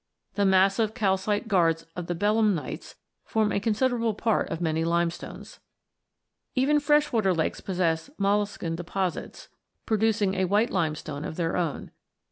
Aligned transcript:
The 0.33 0.45
massive 0.45 0.95
calcite 0.95 1.47
guards 1.47 1.85
of 1.95 2.07
the 2.07 2.15
belemnites 2.15 2.95
form 3.23 3.51
a 3.51 3.59
considerable 3.59 4.15
part 4.15 4.49
of 4.49 4.59
many 4.59 4.83
lime.stones. 4.83 5.59
Even 6.55 6.79
freshwater 6.79 7.35
lakes 7.35 7.61
possess 7.61 8.09
molluscan 8.17 8.75
deposits, 8.75 9.47
producing 9.85 10.33
a 10.33 10.45
white 10.45 10.71
limestone 10.71 11.23
of 11.23 11.35
their 11.35 11.55
own. 11.55 11.91